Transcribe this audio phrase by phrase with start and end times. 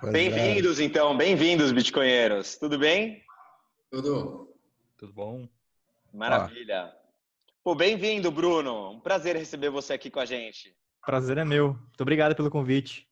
[0.00, 2.56] Bem-vindos, então, bem-vindos, bitcoinheiros.
[2.56, 3.22] Tudo bem?
[3.90, 4.48] Tudo.
[4.96, 5.46] Tudo bom?
[6.14, 6.94] Maravilha.
[7.62, 8.92] Pô, bem-vindo, Bruno.
[8.92, 10.74] Um prazer receber você aqui com a gente.
[11.04, 11.74] Prazer é meu.
[11.74, 13.06] Muito obrigado pelo convite.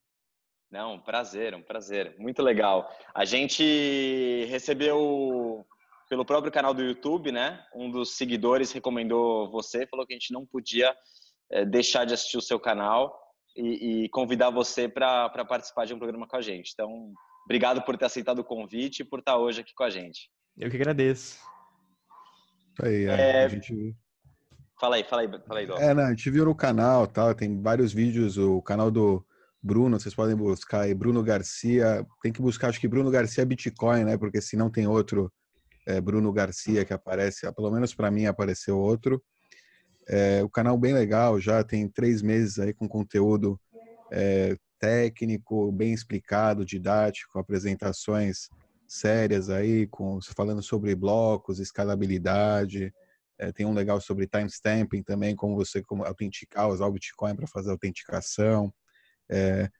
[0.71, 2.15] Não, um prazer, um prazer.
[2.19, 2.91] Muito legal.
[3.15, 5.67] A gente recebeu
[6.09, 7.63] pelo próprio canal do YouTube, né?
[7.75, 10.97] Um dos seguidores recomendou você, falou que a gente não podia
[11.51, 13.20] é, deixar de assistir o seu canal
[13.57, 16.73] e, e convidar você para participar de um programa com a gente.
[16.73, 17.13] Então,
[17.45, 20.31] obrigado por ter aceitado o convite e por estar hoje aqui com a gente.
[20.57, 21.39] Eu que agradeço.
[22.83, 23.45] Aí, é...
[23.45, 23.95] a gente...
[24.81, 25.77] Fala aí, fala aí, fala aí, Dó.
[25.77, 27.35] É, não, a gente viu no canal, tá?
[27.35, 29.23] tem vários vídeos, o canal do
[29.63, 34.05] Bruno, vocês podem buscar aí, Bruno Garcia, tem que buscar, acho que Bruno Garcia Bitcoin,
[34.05, 34.17] né?
[34.17, 35.31] Porque se não tem outro
[35.87, 39.23] é, Bruno Garcia que aparece, pelo menos para mim apareceu outro.
[40.13, 43.61] É, o canal bem legal, já tem três meses aí com conteúdo
[44.11, 48.49] é, técnico, bem explicado, didático, apresentações
[48.89, 52.93] sérias aí, com falando sobre blocos, escalabilidade.
[53.39, 57.47] É, tem um legal sobre timestamping também, como você como autenticar, usar o Bitcoin para
[57.47, 58.75] fazer autenticação.
[59.31, 59.71] É,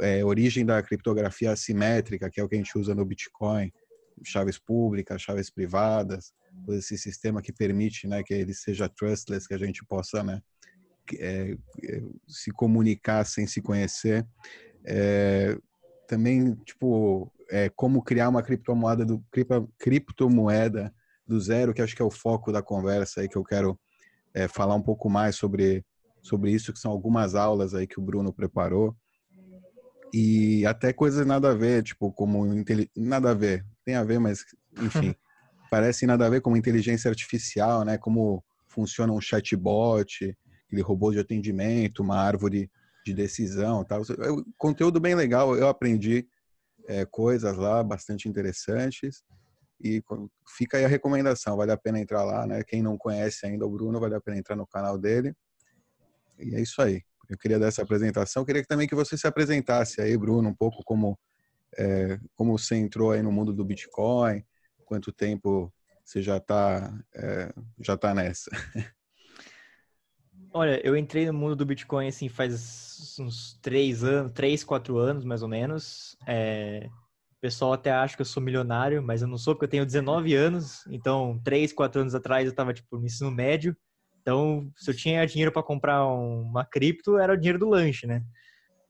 [0.00, 3.72] é, origem da criptografia assimétrica, que é o que a gente usa no Bitcoin,
[4.24, 6.32] chaves públicas, chaves privadas,
[6.68, 10.42] esse sistema que permite né, que ele seja trustless, que a gente possa né,
[11.18, 14.26] é, é, se comunicar sem se conhecer.
[14.84, 15.56] É,
[16.06, 19.24] também, tipo, é, como criar uma criptomoeda do,
[19.78, 20.94] criptomoeda
[21.26, 23.78] do zero, que acho que é o foco da conversa aí, que eu quero
[24.32, 25.84] é, falar um pouco mais sobre,
[26.22, 28.96] sobre isso, que são algumas aulas aí que o Bruno preparou.
[30.12, 32.44] E até coisas nada a ver, tipo, como
[32.96, 34.44] nada a ver, tem a ver, mas
[34.80, 35.14] enfim,
[35.70, 37.98] parece nada a ver como inteligência artificial, né?
[37.98, 42.70] Como funciona um chatbot, aquele robô de atendimento, uma árvore
[43.04, 44.02] de decisão, tal.
[44.58, 46.26] Conteúdo bem legal, eu aprendi
[46.86, 49.22] é, coisas lá bastante interessantes
[49.82, 50.02] e
[50.56, 52.62] fica aí a recomendação, vale a pena entrar lá, né?
[52.64, 55.34] Quem não conhece ainda o Bruno, vale a pena entrar no canal dele.
[56.38, 57.02] E é isso aí.
[57.28, 58.42] Eu queria dar essa apresentação.
[58.42, 61.18] Eu queria também que você se apresentasse aí, Bruno, um pouco como
[61.76, 64.42] é, como você entrou aí no mundo do Bitcoin,
[64.84, 65.72] quanto tempo
[66.04, 68.50] você já está é, já tá nessa.
[70.52, 75.24] Olha, eu entrei no mundo do Bitcoin assim faz uns três anos, três, quatro anos
[75.24, 76.16] mais ou menos.
[76.26, 76.88] É,
[77.36, 79.84] o pessoal até acha que eu sou milionário, mas eu não sou porque eu tenho
[79.84, 80.86] 19 anos.
[80.88, 83.76] Então, três, quatro anos atrás eu estava tipo no ensino médio.
[84.26, 88.24] Então, se eu tinha dinheiro para comprar uma cripto, era o dinheiro do lanche, né?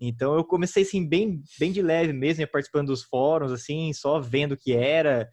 [0.00, 4.52] Então eu comecei assim bem, bem de leve mesmo, participando dos fóruns, assim, só vendo
[4.52, 5.28] o que era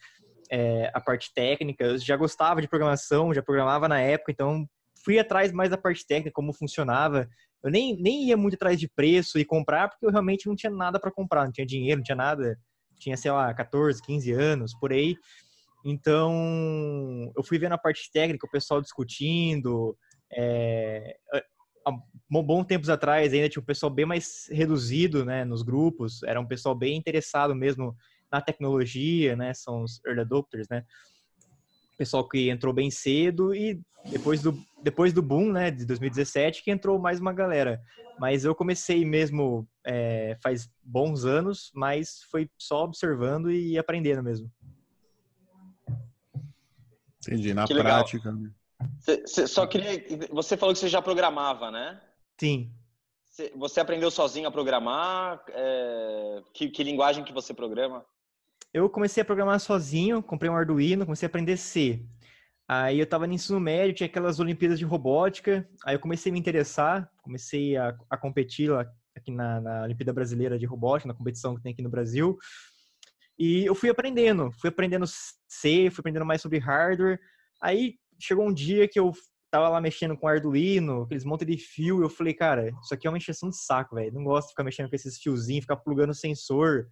[0.52, 1.86] é, a parte técnica.
[1.86, 4.68] Eu já gostava de programação, já programava na época, então
[5.06, 7.26] fui atrás mais da parte técnica, como funcionava.
[7.64, 10.70] Eu nem, nem ia muito atrás de preço e comprar, porque eu realmente não tinha
[10.70, 12.60] nada para comprar, não tinha dinheiro, não tinha nada.
[13.00, 15.16] Tinha, sei lá, 14, 15 anos, por aí.
[15.84, 19.98] Então, eu fui vendo a parte técnica, o pessoal discutindo.
[20.32, 21.18] É,
[21.86, 21.92] há
[22.30, 26.48] bom tempos atrás ainda tinha um pessoal bem mais reduzido, né, nos grupos, era um
[26.48, 27.96] pessoal bem interessado mesmo
[28.32, 30.84] na tecnologia, né, são os early adopters, né,
[31.98, 33.80] pessoal que entrou bem cedo e
[34.12, 37.80] depois do, depois do boom, né, de 2017, que entrou mais uma galera.
[38.20, 44.52] Mas eu comecei mesmo é, faz bons anos, mas foi só observando e aprendendo mesmo.
[47.28, 48.30] Entendi, na que prática.
[48.30, 48.44] Legal.
[48.44, 48.52] Né?
[49.26, 50.04] Cê, só queria.
[50.32, 52.02] Você falou que você já programava, né?
[52.40, 52.72] Sim.
[53.56, 55.44] Você aprendeu sozinho a programar?
[55.50, 58.06] É, que, que, linguagem que você programa?
[58.72, 62.06] Eu comecei a programar sozinho, comprei um Arduino, comecei a aprender C.
[62.68, 66.34] Aí eu estava no ensino médio, tinha aquelas Olimpíadas de Robótica, aí eu comecei a
[66.34, 68.86] me interessar, comecei a, a competir lá,
[69.16, 72.38] aqui na, na Olimpíada Brasileira de Robótica, na competição que tem aqui no Brasil.
[73.38, 77.20] E eu fui aprendendo, fui aprendendo C, fui aprendendo mais sobre hardware.
[77.62, 79.12] Aí chegou um dia que eu
[79.54, 83.10] tava lá mexendo com Arduino, aqueles montes de fio, eu falei, cara, isso aqui é
[83.10, 84.12] uma encheção de saco, velho.
[84.12, 86.88] Não gosto de ficar mexendo com esses fiozinhos, ficar plugando sensor.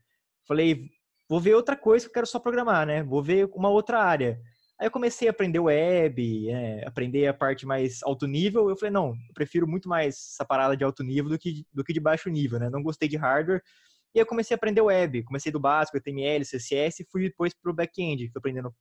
[0.48, 0.90] Falei,
[1.28, 3.02] vou ver outra coisa que eu quero só programar, né?
[3.02, 4.40] Vou ver uma outra área.
[4.80, 6.84] Aí eu comecei a aprender web, né?
[6.86, 8.70] aprender a parte mais alto nível.
[8.70, 11.84] Eu falei, não, eu prefiro muito mais essa parada de alto nível do que, do
[11.84, 12.70] que de baixo nível, né?
[12.70, 13.64] Não gostei de hardware.
[14.14, 15.24] E eu comecei a aprender web.
[15.24, 18.30] Comecei do básico, HTML, CSS, e fui depois pro back-end.
[18.30, 18.74] Fui aprendendo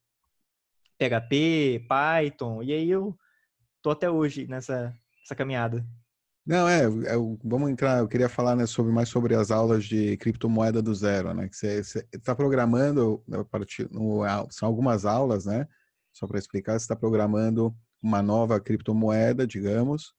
[1.01, 3.17] PHP, Python, e aí eu
[3.81, 5.87] tô até hoje nessa, nessa caminhada.
[6.45, 6.83] Não, é,
[7.45, 11.33] vamos entrar, eu queria falar né, sobre, mais sobre as aulas de criptomoeda do zero,
[11.33, 11.49] né?
[11.49, 15.67] Que você está programando, a partir, no, são algumas aulas, né?
[16.13, 20.13] Só para explicar, você está programando uma nova criptomoeda, digamos,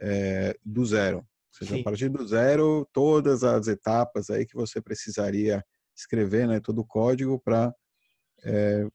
[0.00, 1.24] é, do zero.
[1.52, 1.80] Ou seja, Sim.
[1.80, 5.62] a partir do zero, todas as etapas aí que você precisaria
[5.94, 7.74] escrever, né, todo o código para
[8.42, 8.86] é,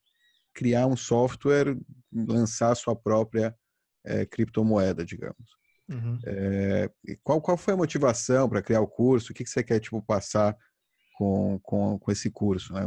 [0.54, 1.77] criar um software,
[2.12, 3.56] lançar sua própria
[4.04, 5.56] é, criptomoeda, digamos.
[5.89, 6.19] Uhum.
[6.25, 6.89] É,
[7.24, 9.31] qual, qual foi a motivação para criar o curso?
[9.31, 10.57] O que, que você quer tipo, passar
[11.15, 12.74] com, com, com esse curso?
[12.74, 12.81] Né?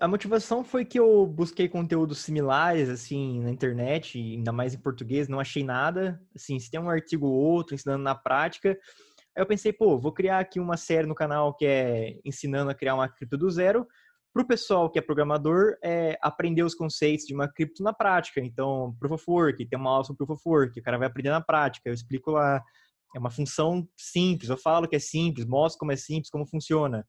[0.00, 5.28] A motivação foi que eu busquei conteúdos similares, assim, na internet, ainda mais em português,
[5.28, 6.20] não achei nada.
[6.34, 8.70] Assim, se tem um artigo ou outro ensinando na prática.
[9.36, 12.74] Aí eu pensei, pô, vou criar aqui uma série no canal que é ensinando a
[12.74, 13.86] criar uma cripto do zero,
[14.32, 18.40] para o pessoal que é programador é aprender os conceitos de uma cripto na prática.
[18.40, 21.30] Então, Proof of Work, tem uma aula sobre Proof of Work, o cara vai aprender
[21.30, 22.62] na prática, eu explico lá.
[23.16, 27.06] É uma função simples, eu falo que é simples, mostro como é simples, como funciona.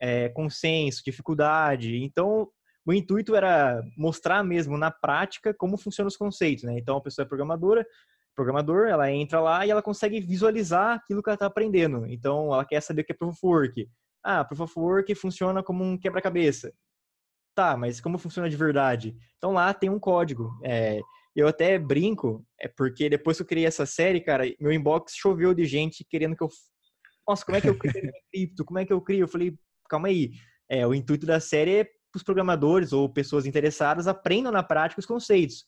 [0.00, 2.02] É, consenso, dificuldade.
[2.02, 2.48] Então,
[2.86, 6.78] o intuito era mostrar mesmo na prática como funcionam os conceitos, né?
[6.78, 7.86] Então, a pessoa é programadora,
[8.34, 12.06] programador, ela entra lá e ela consegue visualizar aquilo que ela está aprendendo.
[12.06, 13.90] Então, ela quer saber o que é Proof of Work
[14.22, 16.72] ah, Proof of Work funciona como um quebra-cabeça.
[17.54, 19.16] Tá, mas como funciona de verdade?
[19.36, 20.50] Então lá tem um código.
[20.64, 21.00] É,
[21.34, 25.52] eu até brinco, é porque depois que eu criei essa série, cara, meu inbox choveu
[25.54, 26.48] de gente querendo que eu.
[27.26, 27.92] Nossa, como é que eu crio
[28.32, 28.64] cripto?
[28.64, 29.24] Como é que eu crio?
[29.24, 29.54] Eu falei,
[29.90, 30.32] calma aí.
[30.68, 35.06] É, o intuito da série é os programadores ou pessoas interessadas aprendam na prática os
[35.06, 35.66] conceitos.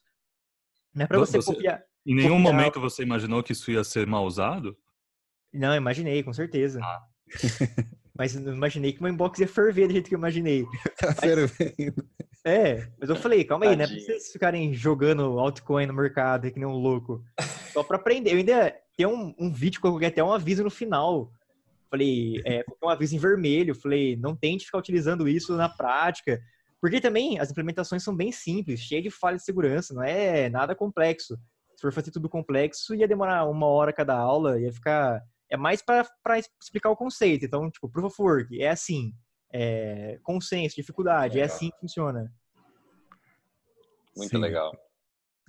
[0.94, 1.82] Não é para você, você, copiar.
[2.06, 2.52] Em nenhum copiar...
[2.52, 4.76] momento você imaginou que isso ia ser mal usado?
[5.52, 6.80] Não, imaginei, com certeza.
[6.82, 7.02] Ah.
[8.16, 10.64] Mas não imaginei que o meu inbox ia ferver do jeito que eu imaginei.
[10.98, 12.06] tá mas, fervendo.
[12.44, 13.86] É, mas eu falei, calma aí, né?
[13.86, 17.24] Pra vocês ficarem jogando altcoin no mercado que nem um louco.
[17.72, 18.32] Só pra aprender.
[18.32, 21.32] Eu ainda tem um, um vídeo que eu coloquei até um aviso no final.
[21.92, 23.74] Falei, é, um aviso em vermelho.
[23.74, 26.40] Falei, não tente ficar utilizando isso na prática.
[26.80, 30.74] Porque também as implementações são bem simples, cheias de falha de segurança, não é nada
[30.74, 31.36] complexo.
[31.76, 35.82] Se for fazer tudo complexo, ia demorar uma hora cada aula, ia ficar é mais
[35.82, 36.08] para
[36.60, 37.44] explicar o conceito.
[37.44, 39.12] Então, tipo, proof of work é assim,
[39.52, 41.50] é, consenso, dificuldade, é legal.
[41.50, 42.32] é assim que funciona.
[44.16, 44.38] Muito Sim.
[44.38, 44.72] legal.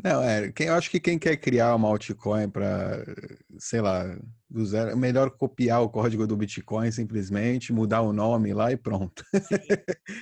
[0.01, 3.03] Não, é, quem, eu acho que quem quer criar uma altcoin para,
[3.59, 4.17] sei lá,
[4.49, 8.77] do zero, é melhor copiar o código do Bitcoin simplesmente, mudar o nome lá e
[8.77, 9.23] pronto.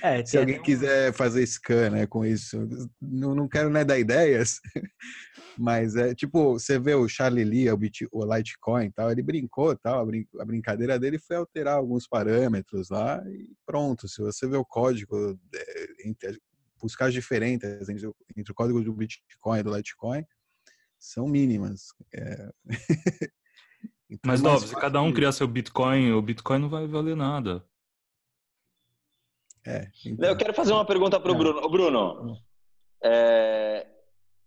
[0.02, 2.68] É, Se alguém quiser fazer scan né, com isso,
[3.00, 4.60] não, não quero né, dar ideias,
[5.58, 9.76] mas é tipo, você vê o Charlie Lee, o, Bit, o Litecoin tal, ele brincou
[9.76, 14.08] tal, a, brin a brincadeira dele foi alterar alguns parâmetros lá e pronto.
[14.08, 15.86] Se você vê o código, é,
[16.82, 20.24] buscar as diferenças entre, entre, o código do Bitcoin e do Litecoin,
[20.98, 21.88] são mínimas.
[22.14, 22.50] É...
[24.10, 27.64] então, mas, Dov, se cada um criar seu Bitcoin, o Bitcoin não vai valer nada.
[29.64, 30.28] É, então...
[30.28, 31.68] Eu quero fazer uma pergunta para o Bruno.
[31.70, 32.36] Bruno,
[33.04, 33.86] é,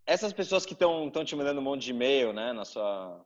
[0.05, 3.25] essas pessoas que estão te mandando um monte de e-mail, né, na sua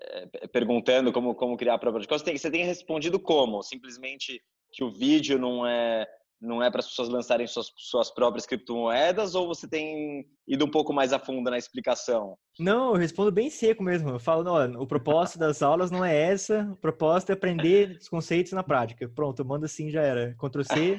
[0.00, 3.62] é, perguntando como como criar a própria você tem, você tem respondido como?
[3.62, 4.40] Simplesmente
[4.72, 6.06] que o vídeo não é
[6.40, 10.70] não é para as pessoas lançarem suas, suas próprias criptomoedas ou você tem ido um
[10.70, 12.38] pouco mais a fundo na explicação?
[12.58, 14.10] Não, eu respondo bem seco mesmo.
[14.10, 18.08] Eu falo, não, o propósito das aulas não é essa, o propósito é aprender os
[18.08, 19.08] conceitos na prática.
[19.08, 20.34] Pronto, eu mando assim já era.
[20.36, 20.98] Ctrl C,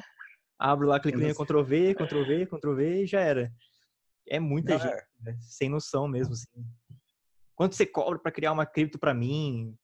[0.58, 3.50] abro lá, clico em Ctrl V, Ctrl V, Ctrl V e já era.
[4.28, 5.04] É muita Não, gente, é.
[5.22, 5.38] Né?
[5.40, 6.64] sem noção mesmo, assim.
[7.54, 9.76] Quanto você cobra para criar uma cripto para mim?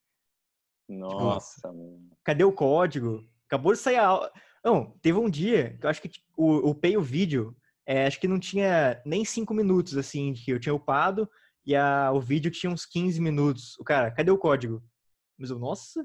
[0.88, 3.24] Nossa, tipo, Cadê o código?
[3.46, 4.32] Acabou de sair a aula.
[4.66, 7.56] Não, teve um dia que eu acho que o, Pay o vídeo,
[7.86, 11.30] é, acho que não tinha nem cinco minutos, assim, que eu tinha upado,
[11.64, 13.78] e a, o vídeo tinha uns 15 minutos.
[13.78, 14.82] O cara, cadê o código?
[15.38, 16.04] Mas eu, nossa,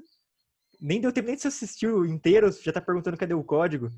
[0.80, 3.88] nem deu tempo nem de você assistir inteiro, já tá perguntando cadê o código.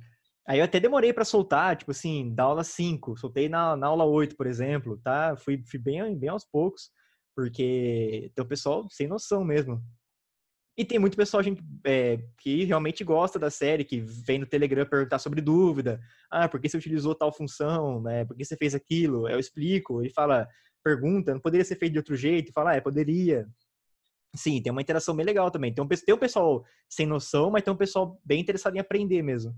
[0.49, 4.07] Aí eu até demorei para soltar, tipo assim, da aula 5, soltei na, na aula
[4.07, 5.37] 8, por exemplo, tá?
[5.37, 6.91] Fui, fui bem, bem aos poucos,
[7.37, 9.85] porque tem o pessoal sem noção mesmo.
[10.77, 14.85] E tem muito pessoal gente, é, que realmente gosta da série, que vem no Telegram
[14.85, 16.01] perguntar sobre dúvida.
[16.29, 18.03] Ah, por que você utilizou tal função?
[18.03, 18.25] Né?
[18.25, 19.29] Por que você fez aquilo?
[19.29, 20.03] Eu explico.
[20.03, 20.49] Ele fala,
[20.83, 22.53] pergunta, não poderia ser feito de outro jeito?
[22.53, 23.49] Fala, ah, é, poderia.
[24.35, 25.73] Sim, tem uma interação bem legal também.
[25.73, 29.23] Tem um, tem um pessoal sem noção, mas tem um pessoal bem interessado em aprender
[29.23, 29.55] mesmo.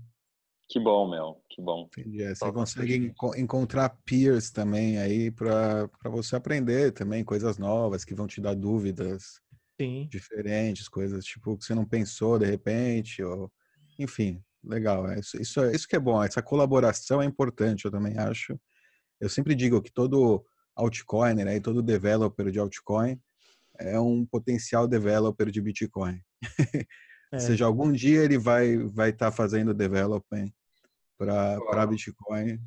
[0.69, 1.87] Que bom, Mel, que bom.
[1.97, 2.21] Entendi.
[2.21, 8.27] É, você consegue encontrar peers também aí para você aprender também coisas novas que vão
[8.27, 9.41] te dar dúvidas
[9.79, 10.07] Sim.
[10.09, 13.51] diferentes, coisas tipo que você não pensou de repente, ou
[13.99, 15.09] enfim, legal.
[15.09, 18.59] É isso, isso, isso que é bom, essa colaboração é importante, eu também acho.
[19.19, 23.19] Eu sempre digo que todo altcoiner, né, todo developer de altcoin
[23.79, 26.21] é um potencial developer de Bitcoin.
[27.29, 27.35] É.
[27.35, 30.49] Ou seja, algum dia ele vai vai estar tá fazendo development
[31.17, 32.57] para Bitcoin,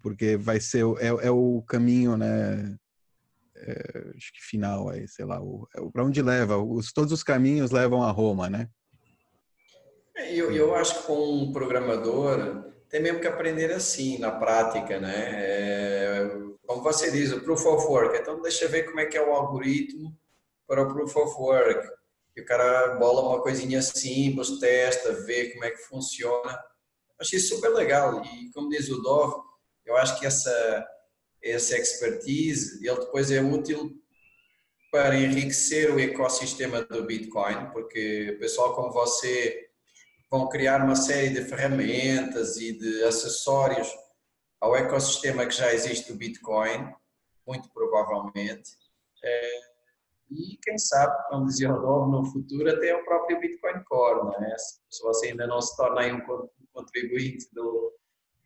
[0.00, 2.76] porque vai ser é, é o caminho, né?
[3.56, 5.40] É, acho que final aí, sei lá,
[5.74, 6.58] é para onde leva?
[6.58, 8.68] Os, todos os caminhos levam a Roma, né?
[10.30, 15.14] Eu, eu acho que com um programador tem mesmo que aprender assim, na prática, né?
[15.16, 16.30] É,
[16.66, 18.16] como você diz, o Proof of Work.
[18.16, 20.16] Então, deixa eu ver como é que é o algoritmo
[20.66, 21.88] para o Proof of Work.
[22.36, 26.58] E o cara bola uma coisinha simples, testa, vê como é que funciona.
[27.20, 28.24] Achei super legal.
[28.24, 29.42] E, como diz o Dov,
[29.84, 30.86] eu acho que essa,
[31.44, 33.92] essa expertise, ele depois é útil
[34.90, 39.68] para enriquecer o ecossistema do Bitcoin, porque pessoal como você
[40.30, 43.88] vão criar uma série de ferramentas e de acessórios
[44.60, 46.92] ao ecossistema que já existe do Bitcoin,
[47.46, 48.70] muito provavelmente.
[49.22, 49.60] É,
[50.30, 54.44] e quem sabe, como dizia o Rodolfo, no futuro até o próprio Bitcoin Core, não
[54.44, 54.56] é?
[54.58, 57.92] se você ainda não se torna um contribuinte do,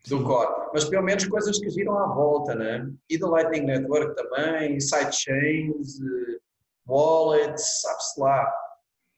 [0.07, 0.71] do Core.
[0.73, 2.89] Mas pelo menos coisas que viram à volta, né?
[3.11, 6.39] E do Lightning Network também, sidechains, eh,
[6.87, 8.53] wallets, sabe-se lá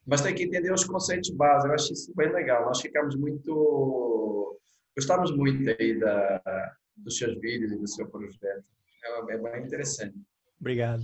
[0.05, 1.65] mas tem que entender os conceitos básicos.
[1.65, 2.65] Eu acho isso bem legal.
[2.65, 4.59] Nós ficamos muito.
[4.95, 8.65] Gostamos muito aí da, dos seus vídeos e do seu projeto.
[9.03, 10.15] É, é bem interessante.
[10.59, 11.03] Obrigado.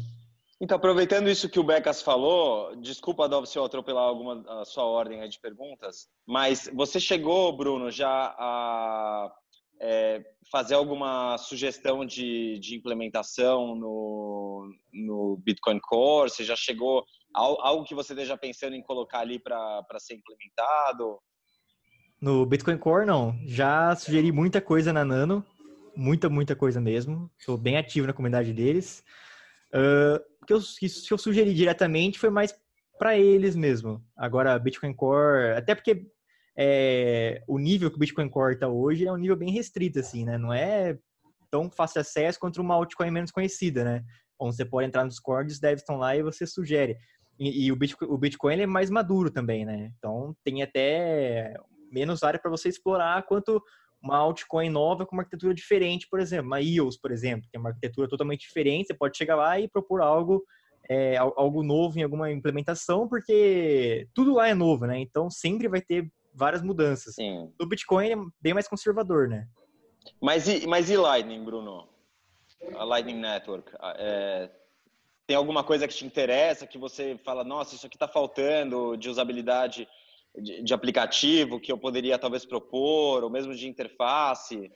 [0.59, 4.85] Então, aproveitando isso que o Becas falou, desculpa, Adolfo, se eu atropelar alguma a sua
[4.85, 9.31] ordem de perguntas, mas você chegou, Bruno, já a
[9.79, 16.29] é, fazer alguma sugestão de, de implementação no, no Bitcoin Core?
[16.29, 21.19] Você já chegou algo que você esteja pensando em colocar ali para ser implementado?
[22.19, 23.37] No Bitcoin Core, não.
[23.45, 25.45] Já sugeri muita coisa na Nano,
[25.95, 27.29] muita, muita coisa mesmo.
[27.37, 29.03] Sou bem ativo na comunidade deles.
[29.73, 32.57] Uh, o que eu, que eu sugeri diretamente foi mais
[32.97, 34.03] para eles mesmo.
[34.15, 36.07] Agora, Bitcoin Core, até porque
[36.57, 40.25] é, o nível que o Bitcoin Core está hoje é um nível bem restrito, assim,
[40.25, 40.37] né?
[40.37, 40.97] Não é
[41.51, 44.03] tão fácil acesso quanto uma altcoin menos conhecida, né?
[44.39, 46.97] Onde você pode entrar nos cores, devs estão lá e você sugere.
[47.39, 49.91] E, e o Bitcoin, o Bitcoin é mais maduro também, né?
[49.97, 51.53] Então tem até
[51.91, 53.61] menos área para você explorar quanto
[54.01, 57.69] uma altcoin nova com uma arquitetura diferente, por exemplo, uma EOS, por exemplo, tem uma
[57.69, 60.43] arquitetura totalmente diferente, você pode chegar lá e propor algo
[60.89, 64.99] é, algo novo em alguma implementação, porque tudo lá é novo, né?
[64.99, 67.15] Então sempre vai ter várias mudanças.
[67.15, 67.51] Sim.
[67.59, 69.47] O Bitcoin é bem mais conservador, né?
[70.21, 71.89] Mas e, mas e Lightning, Bruno?
[72.75, 74.49] A Lightning Network, é,
[75.27, 79.09] tem alguma coisa que te interessa, que você fala, nossa, isso aqui está faltando de
[79.09, 79.87] usabilidade
[80.35, 84.71] de, de, aplicativo que eu poderia talvez propor, ou mesmo de interface?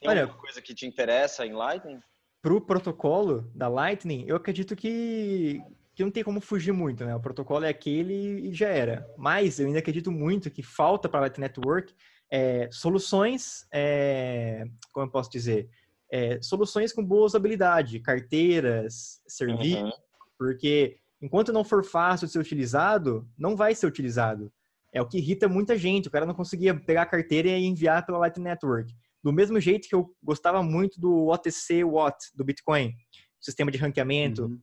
[0.00, 2.00] Tem Olha, alguma coisa que te interessa em Lightning?
[2.40, 5.62] Para o protocolo da Lightning, eu acredito que,
[5.94, 7.14] que não tem como fugir muito, né?
[7.14, 9.06] O protocolo é aquele e já era.
[9.16, 11.94] Mas eu ainda acredito muito que falta para a Lightning Network
[12.32, 15.68] é, soluções, é, como eu posso dizer,
[16.10, 19.92] é, soluções com boa usabilidade, carteiras, serviços, uhum.
[20.38, 24.50] porque enquanto não for fácil de ser utilizado, não vai ser utilizado.
[24.94, 26.08] É o que irrita muita gente.
[26.08, 28.94] O cara não conseguia pegar a carteira e enviar pela Lightning Network.
[29.22, 32.94] Do mesmo jeito que eu gostava muito do OTC Watt do Bitcoin,
[33.40, 34.46] sistema de ranqueamento.
[34.46, 34.60] Uhum.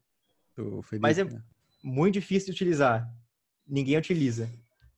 [0.84, 1.42] Felipe, mas é né?
[1.84, 3.08] muito difícil de utilizar.
[3.68, 4.50] Ninguém utiliza.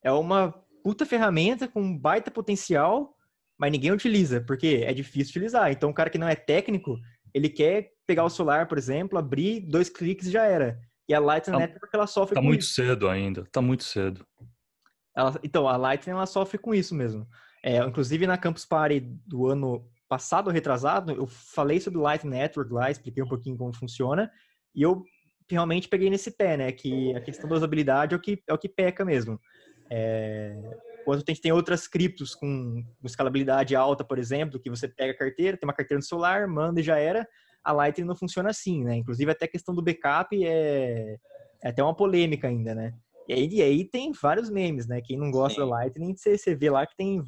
[0.04, 0.54] É uma
[0.84, 3.16] puta ferramenta com baita potencial,
[3.58, 5.72] mas ninguém utiliza, porque é difícil utilizar.
[5.72, 6.98] Então, o cara que não é técnico,
[7.34, 10.80] ele quer pegar o celular, por exemplo, abrir, dois cliques e já era.
[11.08, 14.26] E a Lightning tá, Network, ela sofre tá com muito cedo ainda, tá muito cedo.
[15.16, 17.28] Ela, então, a Lightning, ela sofre com isso mesmo.
[17.64, 22.74] É, inclusive, na Campus Party do ano passado, retrasado, eu falei sobre o Lightning Network
[22.74, 24.32] lá, expliquei um pouquinho como funciona,
[24.74, 25.04] e eu
[25.54, 28.58] realmente peguei nesse pé, né, que a questão da usabilidade é o que, é o
[28.58, 29.40] que peca mesmo.
[29.90, 30.56] É,
[31.08, 35.58] a gente tem outras criptos com escalabilidade alta, por exemplo, que você pega a carteira,
[35.58, 37.28] tem uma carteira no celular, manda e já era.
[37.64, 38.96] A Lightning não funciona assim, né?
[38.96, 41.18] Inclusive até a questão do backup é,
[41.64, 42.94] é até uma polêmica ainda, né?
[43.28, 45.02] E aí, e aí tem vários memes, né?
[45.02, 45.68] Quem não gosta Sim.
[45.68, 47.24] da Lightning, você, você vê lá que tem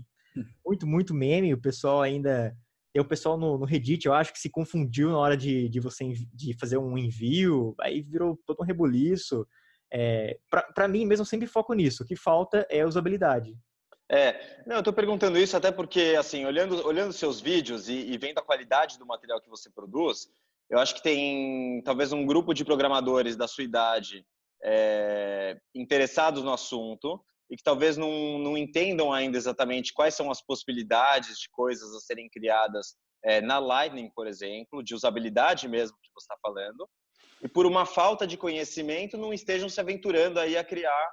[0.65, 1.53] muito, muito meme.
[1.53, 2.55] O pessoal ainda
[2.93, 5.79] tem o pessoal no, no, Reddit, eu acho que se confundiu na hora de, de
[5.79, 9.47] você de fazer um envio, aí virou todo um rebuliço.
[9.91, 10.37] É,
[10.75, 12.03] para mim mesmo, sempre foco nisso.
[12.03, 13.57] O que falta é usabilidade.
[14.11, 18.17] É, não, eu estou perguntando isso até porque, assim, olhando, olhando seus vídeos e, e,
[18.17, 20.27] vendo a qualidade do material que você produz,
[20.69, 24.23] eu acho que tem talvez um grupo de programadores da sua idade
[24.63, 27.19] é, interessados no assunto
[27.53, 31.99] e que talvez não, não entendam ainda exatamente quais são as possibilidades de coisas a
[31.99, 36.89] serem criadas é, na Lightning, por exemplo, de usabilidade mesmo que você está falando,
[37.43, 41.11] e por uma falta de conhecimento não estejam se aventurando aí a criar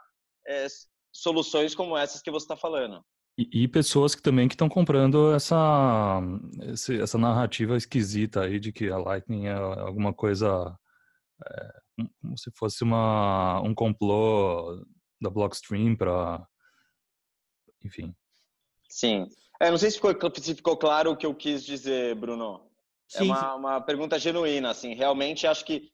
[0.48, 0.66] é,
[1.12, 3.04] soluções como essas que você está falando.
[3.36, 6.22] E, e, pessoas que também que estão comprando essa,
[7.02, 10.74] essa narrativa esquisita aí de que a Lightning é alguma coisa
[11.46, 11.72] é,
[12.22, 14.82] como se fosse uma, um complô
[15.20, 16.46] da Blockstream para,
[17.84, 18.14] enfim.
[18.88, 19.28] Sim.
[19.60, 22.70] É, não sei se ficou, se ficou claro o que eu quis dizer, Bruno.
[23.14, 24.94] É sim, é uma, uma pergunta genuína, assim.
[24.94, 25.90] Realmente acho que,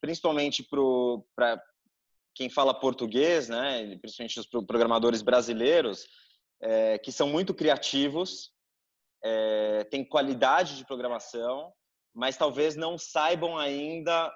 [0.00, 0.66] principalmente
[1.34, 1.62] para
[2.34, 6.06] quem fala português, né, principalmente os programadores brasileiros,
[6.62, 8.50] é, que são muito criativos,
[9.22, 11.72] é, têm qualidade de programação,
[12.14, 14.32] mas talvez não saibam ainda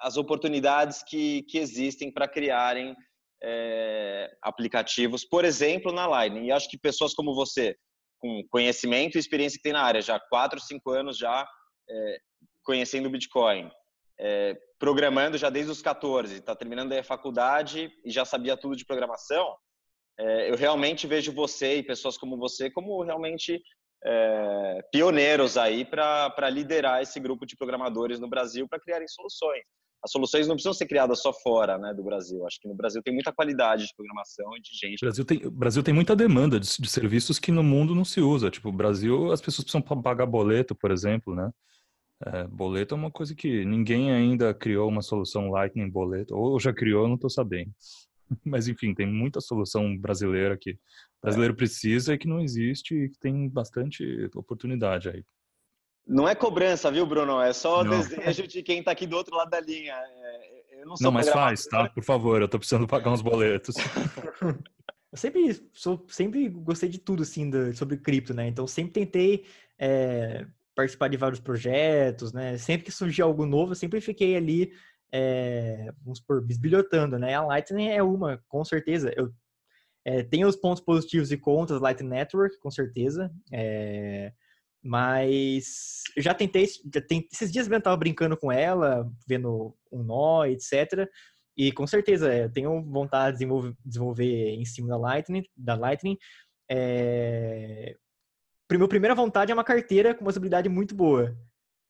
[0.00, 2.94] as oportunidades que, que existem para criarem
[3.42, 6.46] é, aplicativos, por exemplo, na Lightning.
[6.46, 7.76] E acho que pessoas como você,
[8.18, 11.46] com conhecimento e experiência que tem na área, já há 4, 5 anos já
[11.90, 12.18] é,
[12.62, 13.70] conhecendo o Bitcoin,
[14.18, 18.84] é, programando já desde os 14, está terminando a faculdade e já sabia tudo de
[18.84, 19.56] programação,
[20.46, 23.60] eu realmente vejo você e pessoas como você como realmente
[24.92, 29.64] pioneiros aí para liderar esse grupo de programadores no Brasil para criarem soluções
[30.04, 32.44] as soluções não precisam ser criadas só fora né, do Brasil.
[32.44, 35.04] Acho que no Brasil tem muita qualidade de programação e de gente.
[35.04, 38.20] O Brasil tem, Brasil tem muita demanda de, de, serviços que no mundo não se
[38.20, 38.50] usa.
[38.50, 41.50] Tipo, o Brasil, as pessoas precisam pagar boleto, por exemplo, né?
[42.24, 46.34] É, boleto é uma coisa que ninguém ainda criou uma solução Lightning boleto.
[46.36, 47.70] Ou já criou, não estou sabendo.
[48.44, 50.78] Mas, enfim, tem muita solução brasileira que o
[51.22, 51.56] brasileiro é.
[51.56, 55.24] precisa e que não existe e que tem bastante oportunidade aí.
[56.06, 57.40] Não é cobrança, viu, Bruno?
[57.40, 57.98] É só não.
[57.98, 59.94] desejo de quem está aqui do outro lado da linha.
[59.94, 61.88] É, eu não, não mas faz, tá?
[61.88, 63.76] Por favor, eu estou precisando pagar uns boletos.
[65.12, 68.48] eu sempre, sou, sempre gostei de tudo, assim, do, sobre cripto, né?
[68.48, 69.44] Então, sempre tentei
[69.78, 70.44] é,
[70.74, 72.58] participar de vários projetos, né?
[72.58, 74.72] Sempre que surgia algo novo, eu sempre fiquei ali,
[75.12, 77.34] é, vamos supor, bisbilhotando, né?
[77.34, 79.12] A Lightning é uma, com certeza.
[79.16, 79.32] Eu
[80.04, 83.30] é, tenho os pontos positivos e contras Lightning Network, com certeza.
[83.52, 84.32] É,
[84.82, 90.02] mas eu já tentei, já tem, esses dias eu estava brincando com ela, vendo um
[90.02, 91.08] nó, etc.
[91.56, 95.44] E com certeza eu tenho vontade de desenvolver, desenvolver em cima da Lightning.
[95.56, 96.18] Da Lightning.
[96.70, 97.96] É...
[98.70, 101.36] Minha primeira vontade é uma carteira com uma usabilidade muito boa.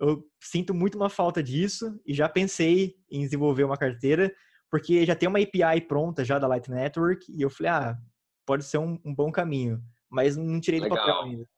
[0.01, 4.35] Eu sinto muito uma falta disso e já pensei em desenvolver uma carteira,
[4.69, 7.99] porque já tem uma API pronta já da Lightning Network e eu falei, ah,
[8.45, 10.97] pode ser um, um bom caminho, mas não tirei Legal.
[10.97, 11.49] do papel ainda.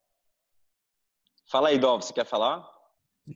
[1.50, 2.66] Fala aí, Dom, você quer falar?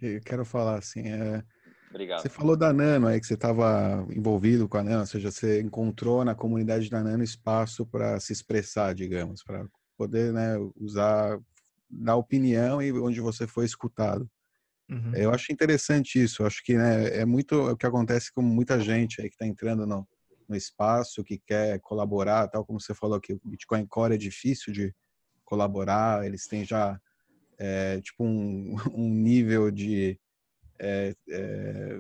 [0.01, 1.09] Eu quero falar assim.
[1.09, 1.43] É...
[1.91, 2.21] Obrigado.
[2.21, 5.61] Você falou da Nano aí, que você estava envolvido com a Nano, ou seja, você
[5.61, 9.67] encontrou na comunidade da Nano espaço para se expressar, digamos, para
[9.97, 11.39] poder né, usar,
[11.91, 14.29] dar opinião e onde você foi escutado.
[14.89, 15.15] Uhum.
[15.15, 18.81] Eu acho interessante isso, eu acho que né, é muito o que acontece com muita
[18.81, 20.07] gente aí que está entrando no,
[20.49, 24.73] no espaço, que quer colaborar, tal como você falou que o Bitcoin Core é difícil
[24.73, 24.95] de
[25.45, 26.99] colaborar, eles têm já
[27.59, 30.19] é, tipo um, um, nível de,
[30.79, 31.99] é, é,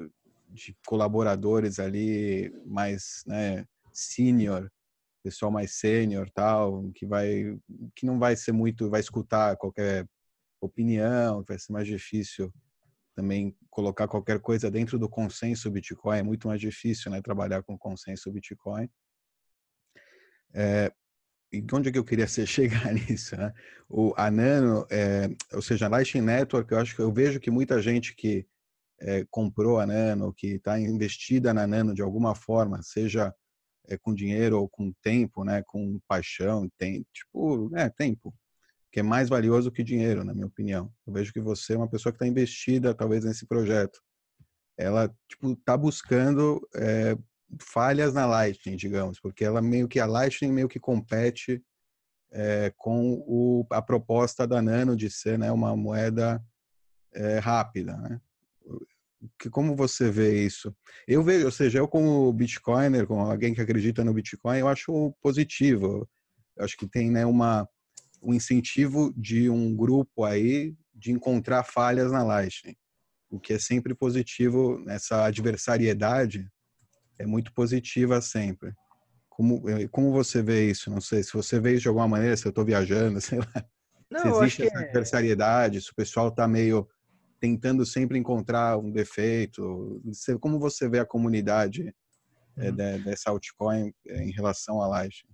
[0.49, 4.71] de colaboradores ali mais né, senior,
[5.23, 7.59] pessoal mais sênior tal, que vai
[7.95, 10.07] que não vai ser muito, vai escutar qualquer
[10.61, 12.53] opinião, vai ser mais difícil
[13.15, 17.77] também colocar qualquer coisa dentro do consenso Bitcoin, é muito mais difícil, né, trabalhar com
[17.77, 18.89] consenso Bitcoin.
[20.55, 20.93] É,
[21.53, 23.53] e onde é que eu queria ser, chegar nisso, né?
[23.89, 27.51] O, a Nano, é, ou seja, a Lightning Network, eu acho que eu vejo que
[27.51, 28.47] muita gente que
[29.01, 33.35] é, comprou a Nano, que está investida na Nano de alguma forma, seja
[33.89, 35.63] é, com dinheiro ou com tempo, né?
[35.67, 38.35] Com paixão, tem, tipo, é, tempo,
[38.93, 40.93] que é mais valioso que dinheiro, na minha opinião.
[41.07, 44.01] Eu vejo que você é uma pessoa que está investida, talvez, nesse projeto.
[44.77, 47.17] Ela, tipo, está buscando é,
[47.61, 51.63] falhas na Lightning, digamos, porque ela meio que a Lightning meio que compete
[52.31, 56.43] é, com o, a proposta da Nano de ser né, uma moeda
[57.15, 58.21] é, rápida, né?
[59.39, 60.75] Que, como você vê isso?
[61.07, 65.13] Eu vejo, ou seja, eu como Bitcoiner, como alguém que acredita no Bitcoin, eu acho
[65.21, 66.09] positivo.
[66.57, 67.69] Eu acho que tem né, uma,
[68.23, 72.77] um incentivo de um grupo aí de encontrar falhas na Lightning,
[73.29, 76.49] o que é sempre positivo nessa adversariedade
[77.19, 78.73] é muito positiva sempre.
[79.29, 80.91] Como, eh, como você vê isso?
[80.91, 83.65] Não sei, se você vê isso de alguma maneira, se eu estou viajando, sei lá.
[84.11, 84.85] Não, se existe essa é...
[84.85, 86.89] adversariedade, se o pessoal está meio
[87.41, 90.01] tentando sempre encontrar um defeito.
[90.41, 91.95] Como você vê a comunidade
[92.57, 92.81] eh, uhum.
[92.81, 95.33] é, dessa altcoin em relação à Lightning?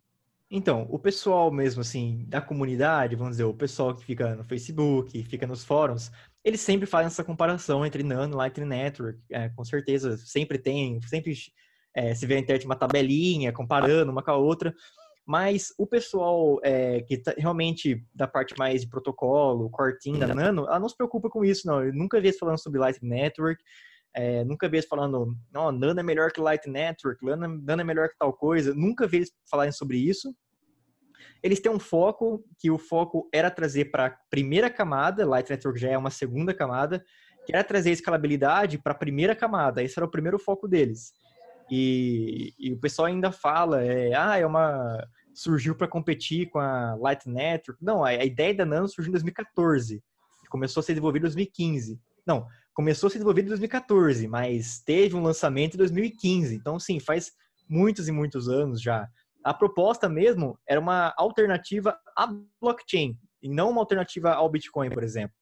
[0.51, 5.25] Então, o pessoal mesmo, assim, da comunidade, vamos dizer, o pessoal que fica no Facebook,
[5.25, 6.13] fica nos fóruns,
[6.45, 9.19] eles sempre fazem essa comparação entre Nano e Lightning Network.
[9.31, 11.35] É, com certeza, sempre tem, sempre
[11.95, 14.75] é, se vê na internet uma tabelinha comparando uma com a outra,
[15.27, 19.71] mas o pessoal é, que tá realmente da parte mais de protocolo,
[20.03, 21.83] team da Nano, ela não se preocupa com isso, não.
[21.83, 23.63] Eu nunca vi eles falando sobre Lightning Network.
[24.15, 27.85] É, nunca vi eles falando, não, Nano é melhor que Light Network, Nano, Nano é
[27.85, 28.75] melhor que tal coisa.
[28.75, 30.35] Nunca vi eles falarem sobre isso.
[31.43, 35.81] Eles têm um foco, que o foco era trazer para a primeira camada, Light Network
[35.81, 37.05] já é uma segunda camada,
[37.47, 39.83] que era trazer escalabilidade para a primeira camada.
[39.83, 41.13] Esse era o primeiro foco deles.
[41.71, 46.95] E, e o pessoal ainda fala, é, ah, é uma surgiu para competir com a
[46.95, 47.85] Light Network.
[47.85, 50.03] Não, a, a ideia da Nano surgiu em 2014.
[50.49, 52.01] Começou a ser desenvolvida em 2015.
[52.27, 56.55] Não, começou a ser desenvolvido em 2014, mas teve um lançamento em 2015.
[56.55, 57.33] Então, sim, faz
[57.69, 59.09] muitos e muitos anos já.
[59.43, 62.29] A proposta mesmo era uma alternativa à
[62.61, 65.35] blockchain, e não uma alternativa ao Bitcoin, por exemplo.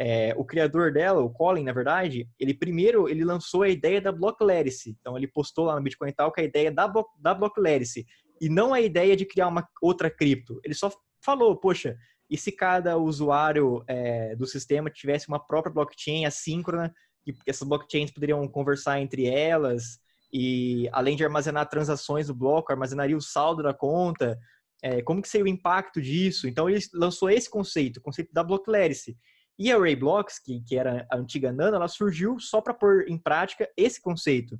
[0.00, 4.12] É, o criador dela, o Colin, na verdade, ele primeiro ele lançou a ideia da
[4.12, 4.96] Blocklerity.
[5.00, 8.06] Então ele postou lá no Bitcoin tal que a ideia da, da Blocklerity
[8.40, 10.60] e não a ideia de criar uma outra cripto.
[10.64, 11.96] Ele só falou, poxa,
[12.30, 16.92] e se cada usuário é, do sistema tivesse uma própria blockchain assíncrona,
[17.24, 19.98] que essas blockchains poderiam conversar entre elas,
[20.32, 24.38] e além de armazenar transações do bloco, armazenaria o saldo da conta,
[24.82, 26.46] é, como que seria o impacto disso?
[26.46, 29.16] Então ele lançou esse conceito, o conceito da Blocklerity.
[29.58, 33.18] E a Rayblocks, que, que era a antiga Nano, ela surgiu só para pôr em
[33.18, 34.58] prática esse conceito.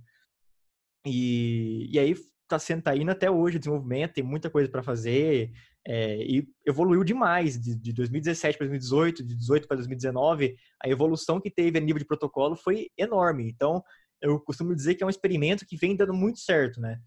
[1.07, 4.83] E, e aí está sendo tá indo até hoje o desenvolvimento, tem muita coisa para
[4.83, 5.53] fazer
[5.87, 11.41] é, e evoluiu demais de, de 2017 para 2018, de 2018 para 2019, a evolução
[11.41, 13.49] que teve a nível de protocolo foi enorme.
[13.49, 13.83] Então,
[14.21, 17.01] eu costumo dizer que é um experimento que vem dando muito certo, né?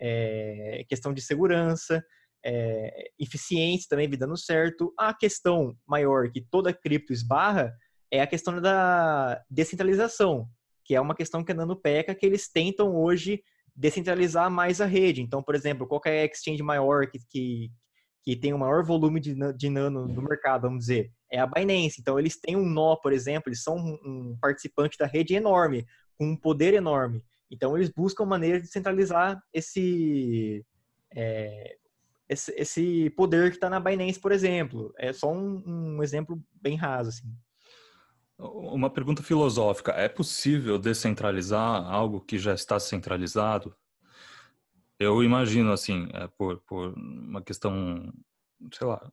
[0.00, 2.04] É, questão de segurança,
[2.44, 4.92] é, eficiência também dando certo.
[4.98, 7.72] A questão maior que toda cripto esbarra
[8.10, 10.48] é a questão da descentralização,
[10.84, 13.42] que é uma questão que a Nano peca, que eles tentam hoje
[13.74, 15.22] descentralizar mais a rede.
[15.22, 17.70] Então, por exemplo, qualquer exchange maior que, que,
[18.24, 22.00] que tem o maior volume de, de nano no mercado, vamos dizer, é a Binance.
[22.00, 25.86] Então, eles têm um nó, por exemplo, eles são um, um participante da rede enorme,
[26.16, 27.22] com um poder enorme.
[27.50, 30.64] Então, eles buscam maneiras de centralizar esse,
[31.14, 31.76] é,
[32.28, 34.92] esse, esse, poder que está na Binance, por exemplo.
[34.98, 37.34] É só um, um exemplo bem raso, assim.
[38.38, 43.74] Uma pergunta filosófica: é possível descentralizar algo que já está centralizado?
[44.98, 48.12] Eu imagino, assim, é, por, por uma questão,
[48.72, 49.10] sei lá,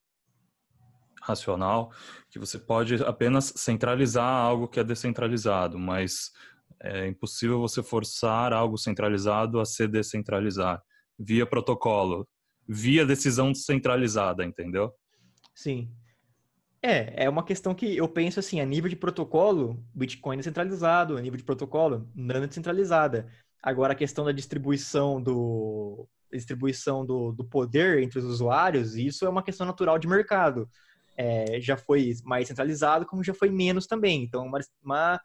[1.21, 1.91] racional,
[2.29, 6.31] que você pode apenas centralizar algo que é descentralizado, mas
[6.81, 10.81] é impossível você forçar algo centralizado a se descentralizar
[11.17, 12.27] via protocolo,
[12.67, 14.91] via decisão descentralizada, entendeu?
[15.53, 15.89] Sim.
[16.81, 21.17] É, é uma questão que eu penso assim, a nível de protocolo, Bitcoin é centralizado,
[21.17, 23.27] a nível de protocolo, Nano é descentralizada.
[23.61, 29.29] Agora, a questão da distribuição do distribuição do, do poder entre os usuários, isso é
[29.29, 30.69] uma questão natural de mercado.
[31.17, 34.23] É, já foi mais centralizado, como já foi menos também.
[34.23, 35.21] Então, uma, uma,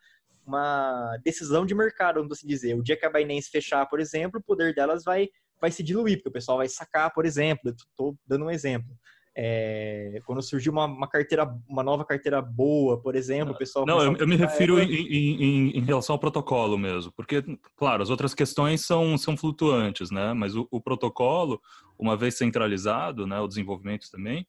[0.46, 2.74] uma decisão de mercado, vamos assim dizer.
[2.74, 5.28] O dia que a Binance fechar, por exemplo, o poder delas vai,
[5.60, 7.70] vai se diluir, porque o pessoal vai sacar, por exemplo.
[7.70, 8.96] Estou dando um exemplo.
[9.36, 13.86] É, quando surgiu uma, uma, carteira, uma nova carteira boa, por exemplo, o pessoal.
[13.86, 17.42] Não, eu, eu me refiro em, em, em, relação ao protocolo mesmo, porque,
[17.76, 20.32] claro, as outras questões são, são flutuantes, né?
[20.32, 21.60] Mas o, o protocolo,
[21.96, 24.46] uma vez centralizado, né, o desenvolvimento também,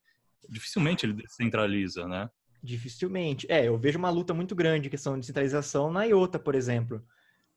[0.50, 2.30] dificilmente ele descentraliza, né?
[2.64, 3.46] Dificilmente.
[3.50, 7.04] É, eu vejo uma luta muito grande em questão de centralização na IOTA, por exemplo.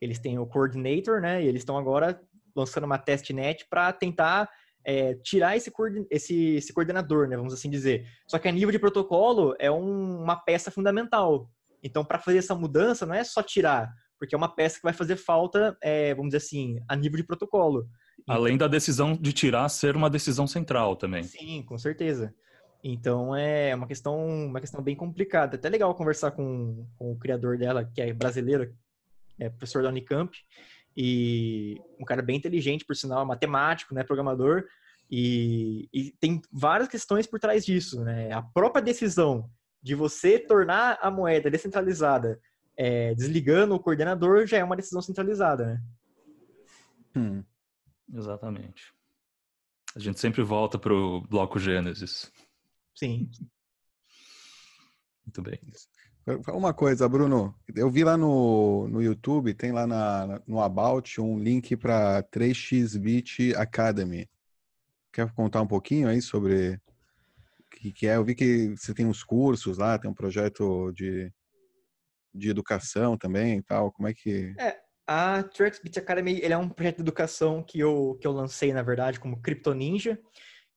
[0.01, 1.43] Eles têm o coordinator, né?
[1.43, 2.21] E eles estão agora
[2.55, 4.49] lançando uma testnet para tentar
[4.85, 5.73] é, tirar esse,
[6.11, 8.07] esse, esse, coordenador, né, vamos assim dizer.
[8.29, 11.51] Só que a nível de protocolo é um, uma peça fundamental.
[11.83, 14.93] Então, para fazer essa mudança, não é só tirar, porque é uma peça que vai
[14.93, 17.87] fazer falta, é, vamos dizer assim, a nível de protocolo.
[18.27, 21.23] Além da decisão de tirar ser uma decisão central também.
[21.23, 22.35] Sim, com certeza.
[22.83, 25.57] Então é uma questão, uma questão bem complicada.
[25.57, 28.75] Até legal conversar com, com o criador dela, que é brasileiro,
[29.39, 30.37] é professor da Unicamp,
[30.97, 34.65] e um cara bem inteligente, por sinal, matemático, né, programador,
[35.11, 38.33] e, e, tem várias questões por trás disso, né?
[38.33, 39.51] A própria decisão
[39.83, 42.41] de você tornar a moeda descentralizada
[42.77, 45.83] é, desligando o coordenador já é uma decisão centralizada, né?
[47.17, 47.45] Hum,
[48.13, 48.93] exatamente.
[49.95, 52.33] A gente sempre volta para o bloco Gênesis.
[52.95, 53.31] Sim.
[55.25, 55.61] Muito bem.
[56.49, 61.39] Uma coisa, Bruno, eu vi lá no, no YouTube, tem lá na, no About um
[61.39, 64.27] link para 3xBit Academy.
[65.13, 66.81] Quer contar um pouquinho aí sobre
[67.61, 68.17] o que, que é?
[68.17, 71.31] Eu vi que você tem uns cursos lá, tem um projeto de,
[72.35, 73.93] de educação também e tal.
[73.93, 74.55] Como é que.
[74.59, 78.73] É, a 3xBit Academy ele é um projeto de educação que eu, que eu lancei,
[78.73, 80.19] na verdade, como Crypto Ninja,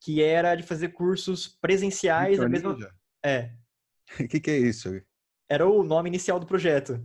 [0.01, 2.77] que era de fazer cursos presenciais da mesma.
[3.23, 3.53] É.
[4.19, 4.89] O que, que é isso?
[5.49, 6.99] Era o nome inicial do projeto.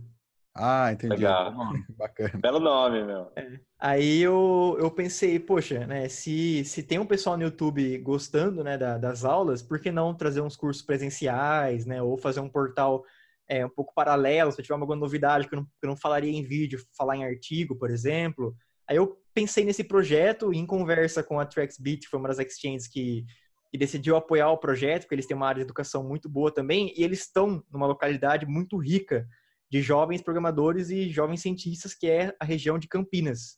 [0.55, 1.15] Ah, entendi.
[1.15, 1.53] Legal.
[1.97, 2.39] Bacana.
[2.39, 3.31] Belo nome, meu.
[3.79, 8.77] Aí eu, eu pensei, poxa, né, se, se tem um pessoal no YouTube gostando, né,
[8.77, 13.03] da- das aulas, por que não trazer uns cursos presenciais, né, ou fazer um portal
[13.47, 15.97] é, um pouco paralelo, se eu tiver alguma novidade que eu, não, que eu não
[15.97, 18.55] falaria em vídeo, falar em artigo, por exemplo.
[18.87, 22.87] Aí eu pensei nesse projeto em conversa com a TraxBit, que foi uma das exchanges
[22.87, 23.25] que,
[23.73, 26.93] que decidiu apoiar o projeto, porque eles têm uma área de educação muito boa também,
[26.95, 29.27] e eles estão numa localidade muito rica
[29.67, 33.57] de jovens programadores e jovens cientistas, que é a região de Campinas.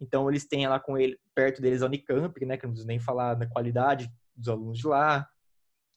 [0.00, 3.00] Então, eles têm lá com ele, perto deles a Unicamp, né, que não preciso nem
[3.00, 5.28] falar da qualidade dos alunos de lá,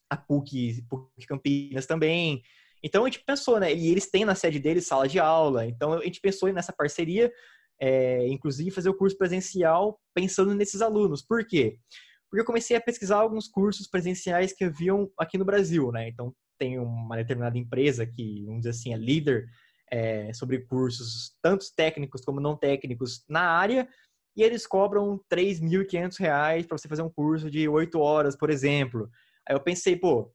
[0.10, 2.42] a PUC, PUC Campinas também.
[2.84, 5.94] Então, a gente pensou, né, e eles têm na sede deles sala de aula, então
[5.94, 7.32] a gente pensou nessa parceria,
[7.80, 11.22] é, inclusive fazer o curso presencial pensando nesses alunos.
[11.22, 11.78] Por quê?
[11.78, 16.34] Porque eu comecei a pesquisar alguns cursos presenciais que haviam aqui no Brasil, né, então
[16.58, 19.48] tem uma determinada empresa que, vamos dizer assim, é líder
[19.92, 23.88] é, sobre cursos, tanto técnicos como não técnicos, na área,
[24.36, 29.10] e eles cobram R$ 3.500 para você fazer um curso de 8 horas, por exemplo.
[29.48, 30.32] Aí eu pensei, pô,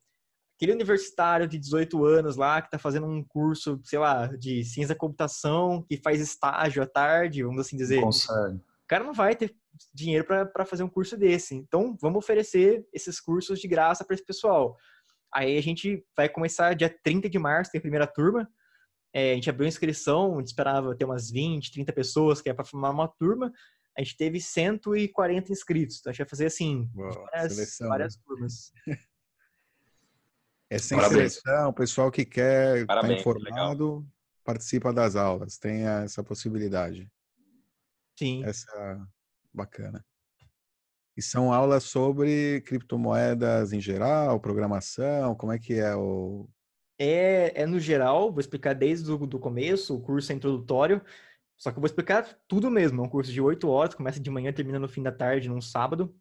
[0.55, 4.93] aquele universitário de 18 anos lá que está fazendo um curso, sei lá, de ciência
[4.93, 8.57] da computação, que faz estágio à tarde, vamos assim dizer, Consegue.
[8.57, 9.55] o cara não vai ter
[9.93, 11.55] dinheiro para fazer um curso desse.
[11.55, 14.77] Então, vamos oferecer esses cursos de graça para esse pessoal.
[15.33, 18.49] Aí a gente vai começar dia 30 de março, tem a primeira turma.
[19.13, 22.49] É, a gente abriu a inscrição, a gente esperava ter umas 20, 30 pessoas, que
[22.49, 23.51] é para formar uma turma.
[23.97, 25.99] A gente teve 140 inscritos.
[25.99, 28.71] Então a gente vai fazer assim, Boa, várias, seleção, várias turmas.
[30.67, 31.33] É sem Parabéns.
[31.35, 34.03] seleção, o pessoal que quer estar Parabéns, informado
[34.43, 37.11] participa das aulas, tem essa possibilidade.
[38.17, 38.43] Sim.
[38.43, 39.07] Essa
[39.55, 40.03] bacana.
[41.17, 46.49] E são aulas sobre criptomoedas em geral, programação, como é que é o
[46.99, 51.01] É, é no geral, vou explicar desde o do começo, o curso é introdutório,
[51.57, 53.01] só que eu vou explicar tudo mesmo.
[53.01, 55.61] É um curso de 8 horas, começa de manhã, termina no fim da tarde, num
[55.61, 56.13] sábado.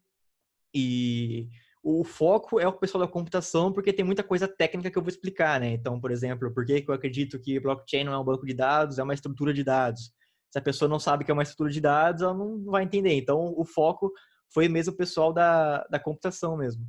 [0.72, 1.48] E
[1.82, 5.10] o foco é o pessoal da computação, porque tem muita coisa técnica que eu vou
[5.10, 5.72] explicar, né?
[5.72, 8.98] Então, por exemplo, por que eu acredito que blockchain não é um banco de dados,
[8.98, 10.12] é uma estrutura de dados.
[10.54, 13.12] Se a pessoa não sabe que é uma estrutura de dados, ela não vai entender.
[13.14, 14.12] Então, o foco
[14.52, 16.86] foi mesmo o pessoal da, da computação mesmo.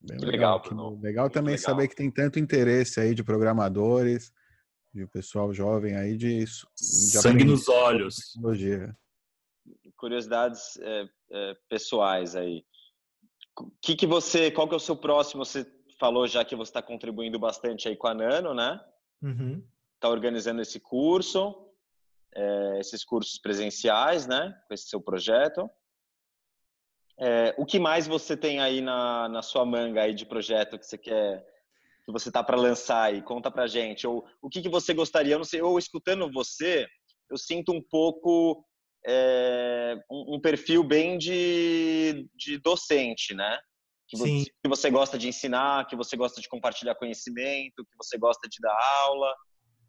[0.00, 0.62] Bem Que legal,
[1.02, 1.70] legal Muito também legal.
[1.70, 4.32] saber que tem tanto interesse aí de programadores,
[4.94, 8.30] de pessoal jovem aí de, de Sangue nos olhos.
[8.32, 8.96] tecnologia.
[9.96, 12.64] Curiosidades é, é, pessoais aí.
[13.58, 15.44] O que, que você, qual que é o seu próximo?
[15.44, 15.66] Você
[15.98, 18.80] falou já que você está contribuindo bastante aí com a Nano, né?
[19.20, 19.64] Uhum.
[19.96, 21.63] Está organizando esse curso,
[22.34, 24.54] é, esses cursos presenciais, né?
[24.66, 25.70] Com esse seu projeto.
[27.18, 30.84] É, o que mais você tem aí na, na sua manga aí de projeto que
[30.84, 31.44] você quer,
[32.04, 33.22] que você tá para lançar aí?
[33.22, 34.06] Conta pra gente.
[34.06, 35.34] Ou o que, que você gostaria?
[35.34, 35.62] Eu não sei.
[35.62, 36.86] Ou escutando você,
[37.30, 38.64] eu sinto um pouco
[39.06, 43.58] é, um, um perfil bem de, de docente, né?
[44.08, 48.18] Que você, que você gosta de ensinar, que você gosta de compartilhar conhecimento, que você
[48.18, 49.34] gosta de dar aula.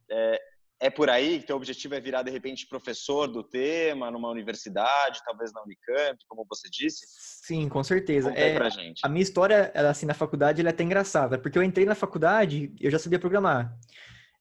[0.10, 0.40] É,
[0.80, 5.22] é por aí que teu objetivo é virar, de repente, professor do tema numa universidade,
[5.26, 7.06] talvez na Unicamp, como você disse?
[7.08, 8.30] Sim, com certeza.
[8.30, 9.02] Conta É, pra gente.
[9.04, 12.74] A minha história, assim, na faculdade, ela é até engraçada, porque eu entrei na faculdade,
[12.80, 13.78] eu já sabia programar.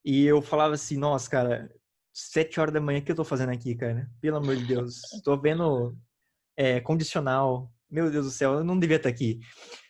[0.05, 1.71] E eu falava assim, nossa, cara,
[2.13, 4.11] sete horas da manhã, o que eu tô fazendo aqui, cara?
[4.21, 5.97] Pelo amor de Deus, tô vendo
[6.57, 7.73] é, condicional.
[7.91, 9.39] Meu Deus do céu, eu não devia estar aqui.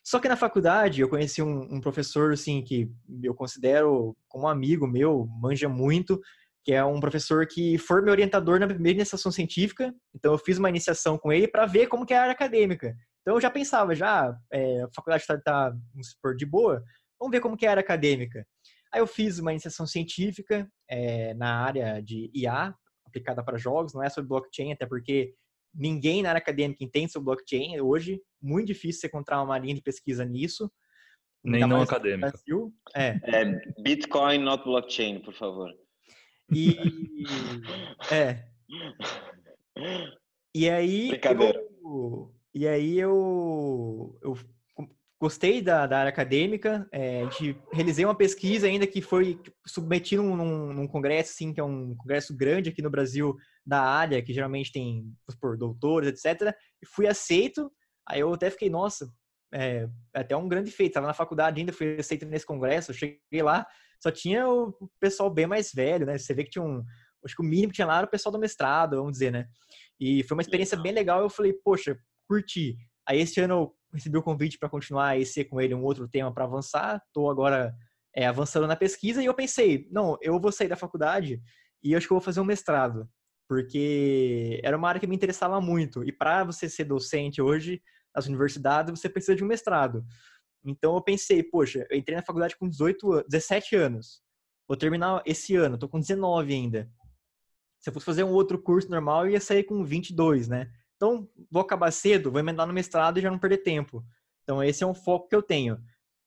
[0.05, 2.91] Só que na faculdade, eu conheci um, um professor, assim, que
[3.23, 6.21] eu considero como um amigo meu, manja muito,
[6.65, 9.95] que é um professor que foi meu orientador na primeira iniciação científica.
[10.15, 12.95] Então, eu fiz uma iniciação com ele para ver como que é a área acadêmica.
[13.25, 16.85] Então eu já pensava, já, é, a faculdade está, tá, vamos supor, de boa,
[17.19, 18.47] vamos ver como que é a área acadêmica.
[18.93, 22.75] Aí eu fiz uma iniciação científica é, na área de IA,
[23.07, 25.33] aplicada para jogos, não é sobre blockchain, até porque
[25.75, 29.83] ninguém na área acadêmica entende sobre blockchain hoje, muito difícil você encontrar uma linha de
[29.83, 30.71] pesquisa nisso.
[31.43, 32.33] Nem não acadêmica.
[32.95, 33.45] É, É,
[33.83, 35.71] Bitcoin, not blockchain, por favor.
[36.51, 36.77] e...
[38.11, 38.45] É,
[40.55, 41.59] E aí Brincadeira.
[41.59, 44.37] eu, e aí eu, eu
[45.25, 50.23] gostei da, da área acadêmica, é, a gente realizei uma pesquisa ainda que foi submetido
[50.23, 53.35] num, num congresso, assim, que é um congresso grande aqui no Brasil
[53.65, 56.55] da área, que geralmente tem, supor, doutores, etc.
[56.83, 57.73] E fui aceito,
[58.07, 59.11] aí eu até fiquei, nossa,
[59.55, 63.67] é, até um grande feito, estava na faculdade ainda, fui aceito nesse congresso, cheguei lá,
[64.03, 66.19] só tinha o pessoal bem mais velho, né?
[66.19, 66.85] Você vê que tinha um,
[67.25, 69.47] acho que o mínimo que tinha lá era o pessoal do mestrado, vamos dizer, né?
[69.99, 71.23] E foi uma experiência bem legal.
[71.23, 71.97] Eu falei, poxa,
[72.29, 72.77] curti.
[73.07, 76.09] Aí esse ano eu recebi o convite para continuar a EC com ele, um outro
[76.09, 77.03] tema para avançar.
[77.07, 77.75] Estou agora
[78.15, 81.41] é, avançando na pesquisa e eu pensei, não, eu vou sair da faculdade
[81.83, 83.09] e acho que eu vou fazer um mestrado,
[83.49, 86.03] porque era uma área que me interessava muito.
[86.03, 87.83] E para você ser docente hoje
[88.15, 90.05] nas universidades, você precisa de um mestrado.
[90.65, 94.23] Então eu pensei, poxa, eu entrei na faculdade com 18, 17 anos.
[94.67, 96.91] Vou terminar esse ano, tô com 19 ainda.
[97.81, 100.71] Se eu fosse fazer um outro curso normal, eu ia sair com 22, né?
[101.05, 104.03] Então, vou acabar cedo, vou emendar no mestrado e já não perder tempo.
[104.43, 105.79] Então, esse é um foco que eu tenho.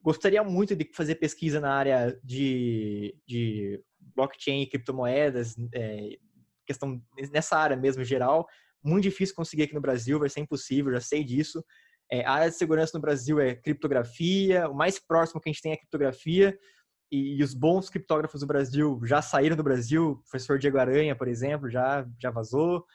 [0.03, 3.83] Gostaria muito de fazer pesquisa na área de, de
[4.15, 6.17] blockchain e criptomoedas, é,
[6.63, 7.01] questão
[7.33, 8.47] nessa área mesmo geral.
[8.83, 11.65] Muito difícil conseguir aqui no Brasil, vai ser impossível, já sei disso.
[12.11, 15.61] É, a área de segurança no Brasil é criptografia, o mais próximo que a gente
[15.63, 16.55] tem é criptografia,
[17.11, 21.15] e, e, os bons criptógrafos do Brasil já saíram do Brasil, o professor Diego Aranha,
[21.15, 22.85] por exemplo, já, já vazou.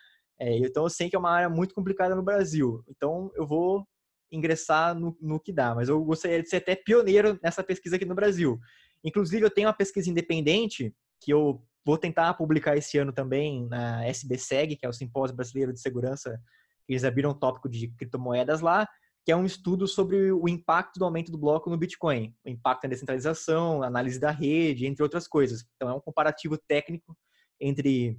[0.43, 2.83] É, então eu sei que é uma área muito complicada no Brasil.
[2.89, 3.87] Então eu vou
[4.31, 8.05] ingressar no, no que dá, mas eu gostaria de ser até pioneiro nessa pesquisa aqui
[8.05, 8.59] no Brasil.
[9.05, 14.05] Inclusive, eu tenho uma pesquisa independente que eu vou tentar publicar esse ano também na
[14.09, 16.41] SBSEG, que é o Simpósio Brasileiro de Segurança,
[16.89, 18.89] eles abriram o tópico de criptomoedas lá,
[19.25, 22.85] que é um estudo sobre o impacto do aumento do bloco no Bitcoin, o impacto
[22.85, 25.65] na descentralização, análise da rede, entre outras coisas.
[25.77, 27.17] Então, é um comparativo técnico
[27.61, 28.19] entre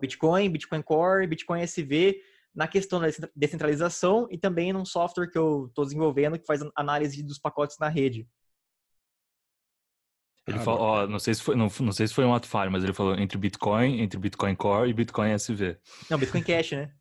[0.00, 2.20] Bitcoin, Bitcoin Core, Bitcoin SV
[2.54, 3.06] na questão da
[3.36, 7.88] descentralização e também num software que eu estou desenvolvendo que faz análise dos pacotes na
[7.88, 8.26] rede.
[10.46, 12.48] Ele ah, falou, ó, não sei se foi, não, não sei se foi um ato
[12.48, 15.78] falho, mas ele falou entre Bitcoin, entre Bitcoin Core e Bitcoin SV.
[16.10, 16.92] Não, Bitcoin Cash, né?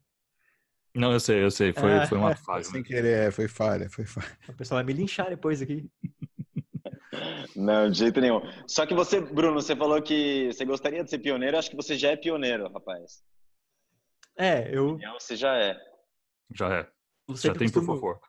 [0.95, 1.73] Não, eu sei, eu sei.
[1.73, 2.63] Foi, ah, foi uma falha.
[2.63, 4.35] Sem querer, foi falha, foi falha.
[4.49, 5.87] O pessoal vai me linchar depois aqui.
[7.55, 8.41] Não, de jeito nenhum.
[8.67, 11.57] Só que você, Bruno, você falou que você gostaria de ser pioneiro.
[11.57, 13.23] Acho que você já é pioneiro, rapaz.
[14.37, 14.97] É, eu.
[15.19, 15.77] Você já é.
[16.53, 16.87] Já é.
[17.27, 18.19] Você já tem costumo, por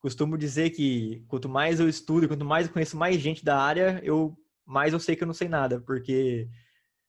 [0.00, 4.00] Costumo dizer que quanto mais eu estudo, quanto mais eu conheço mais gente da área,
[4.02, 6.48] eu mais eu sei que eu não sei nada, porque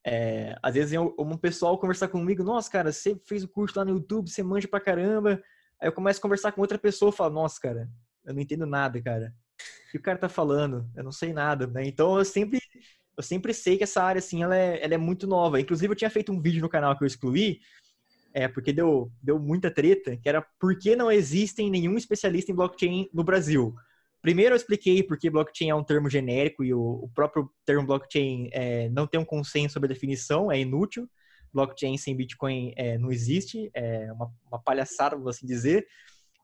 [0.05, 3.91] é, às vezes um pessoal conversar comigo, nossa, cara, você fez o curso lá no
[3.91, 5.41] YouTube, você manja pra caramba.
[5.79, 7.89] Aí eu começo a conversar com outra pessoa e falo, nossa, cara,
[8.25, 9.33] eu não entendo nada, cara.
[9.91, 10.89] Que o cara tá falando?
[10.95, 11.85] Eu não sei nada, né?
[11.85, 12.59] Então eu sempre,
[13.17, 15.59] eu sempre sei que essa área, assim, ela é, ela é muito nova.
[15.59, 17.59] Inclusive eu tinha feito um vídeo no canal que eu excluí,
[18.33, 22.55] é, porque deu, deu muita treta, que era por que não existem nenhum especialista em
[22.55, 23.75] blockchain no Brasil.
[24.21, 28.49] Primeiro eu expliquei porque blockchain é um termo genérico e o, o próprio termo blockchain
[28.53, 31.09] é, não tem um consenso sobre a definição, é inútil.
[31.53, 35.85] Blockchain sem Bitcoin é, não existe, é uma, uma palhaçada, vamos assim dizer.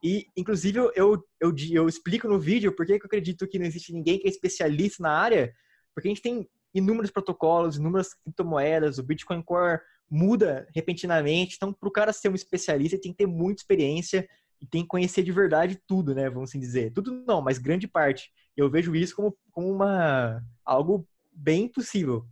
[0.02, 3.66] E, inclusive, eu, eu, eu, eu explico no vídeo por que eu acredito que não
[3.66, 5.52] existe ninguém que é especialista na área,
[5.94, 9.80] porque a gente tem inúmeros protocolos, inúmeras criptomoedas, o Bitcoin Core
[10.10, 11.56] muda repentinamente.
[11.56, 14.28] Então, para o cara ser um especialista, ele tem que ter muita experiência
[14.60, 16.28] e tem que conhecer de verdade tudo, né?
[16.28, 16.92] Vamos assim dizer.
[16.92, 18.30] Tudo não, mas grande parte.
[18.56, 22.26] Eu vejo isso como, como uma algo bem possível.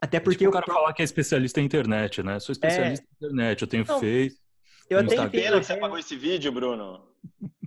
[0.00, 2.38] Até porque é tipo o cara falar que é especialista em internet, né?
[2.38, 3.08] Sou especialista é...
[3.08, 4.36] em internet, eu tenho não, feito.
[4.88, 5.30] Eu até entendo.
[5.30, 7.06] Pena que você apagou esse vídeo, Bruno.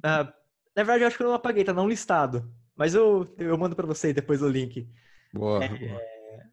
[0.04, 0.34] Ah,
[0.76, 2.50] na verdade, eu acho que eu não apaguei, tá não listado.
[2.76, 4.88] Mas eu, eu mando para você depois o link.
[5.34, 6.02] Boa, é, boa.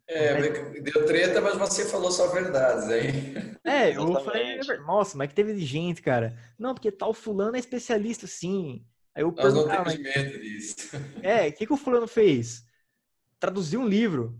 [0.09, 3.57] É, deu treta, mas você falou só verdades, hein?
[3.63, 6.37] É, eu falei, nossa, mas que teve de gente, cara.
[6.57, 8.85] Não, porque tal fulano é especialista, sim.
[9.13, 10.95] Aí eu Nós não temos medo disso.
[11.21, 12.65] É, o que, que o fulano fez?
[13.39, 14.39] Traduziu um livro.